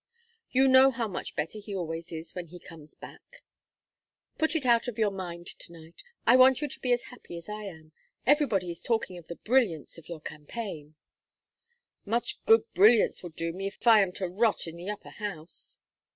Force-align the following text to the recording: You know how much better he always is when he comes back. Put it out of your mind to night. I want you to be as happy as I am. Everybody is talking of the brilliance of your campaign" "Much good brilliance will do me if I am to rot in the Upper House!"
You 0.49 0.67
know 0.67 0.89
how 0.89 1.07
much 1.07 1.35
better 1.35 1.59
he 1.59 1.75
always 1.75 2.11
is 2.11 2.33
when 2.33 2.47
he 2.47 2.57
comes 2.59 2.95
back. 2.95 3.43
Put 4.39 4.55
it 4.55 4.65
out 4.65 4.87
of 4.87 4.97
your 4.97 5.11
mind 5.11 5.45
to 5.45 5.71
night. 5.71 6.01
I 6.25 6.35
want 6.37 6.59
you 6.59 6.67
to 6.67 6.79
be 6.79 6.91
as 6.91 7.03
happy 7.13 7.37
as 7.37 7.47
I 7.47 7.65
am. 7.65 7.91
Everybody 8.25 8.71
is 8.71 8.81
talking 8.81 9.19
of 9.19 9.27
the 9.27 9.35
brilliance 9.35 9.99
of 9.99 10.09
your 10.09 10.19
campaign" 10.19 10.95
"Much 12.03 12.43
good 12.47 12.63
brilliance 12.73 13.21
will 13.21 13.29
do 13.29 13.53
me 13.53 13.67
if 13.67 13.85
I 13.85 14.01
am 14.01 14.11
to 14.13 14.25
rot 14.27 14.65
in 14.65 14.75
the 14.75 14.89
Upper 14.89 15.11
House!" 15.11 15.77